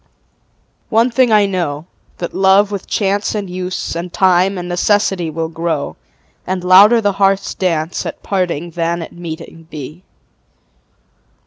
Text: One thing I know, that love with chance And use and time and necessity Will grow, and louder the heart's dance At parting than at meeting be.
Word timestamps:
One 0.89 1.11
thing 1.11 1.31
I 1.31 1.45
know, 1.45 1.85
that 2.17 2.33
love 2.33 2.71
with 2.71 2.87
chance 2.87 3.35
And 3.35 3.47
use 3.47 3.95
and 3.95 4.11
time 4.11 4.57
and 4.57 4.67
necessity 4.67 5.29
Will 5.29 5.47
grow, 5.47 5.95
and 6.47 6.63
louder 6.63 7.01
the 7.01 7.11
heart's 7.21 7.53
dance 7.53 8.03
At 8.03 8.23
parting 8.23 8.71
than 8.71 9.03
at 9.03 9.13
meeting 9.13 9.67
be. 9.69 10.03